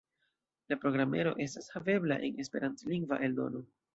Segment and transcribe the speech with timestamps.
[0.71, 3.65] La programaro estas havebla en esperantlingva eldono.